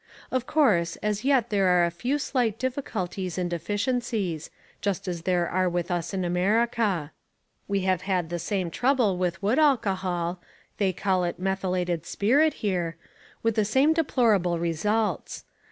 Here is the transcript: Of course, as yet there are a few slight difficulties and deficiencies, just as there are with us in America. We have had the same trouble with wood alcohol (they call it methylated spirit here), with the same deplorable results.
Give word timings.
Of 0.31 0.47
course, 0.47 0.95
as 1.03 1.23
yet 1.23 1.51
there 1.51 1.67
are 1.67 1.85
a 1.85 1.91
few 1.91 2.17
slight 2.17 2.57
difficulties 2.57 3.37
and 3.37 3.47
deficiencies, 3.51 4.49
just 4.81 5.07
as 5.07 5.21
there 5.21 5.47
are 5.47 5.69
with 5.69 5.91
us 5.91 6.11
in 6.11 6.25
America. 6.25 7.11
We 7.67 7.81
have 7.81 8.01
had 8.01 8.31
the 8.31 8.39
same 8.39 8.71
trouble 8.71 9.15
with 9.19 9.43
wood 9.43 9.59
alcohol 9.59 10.41
(they 10.79 10.91
call 10.91 11.23
it 11.23 11.37
methylated 11.37 12.07
spirit 12.07 12.55
here), 12.65 12.97
with 13.43 13.53
the 13.53 13.63
same 13.63 13.93
deplorable 13.93 14.57
results. 14.57 15.43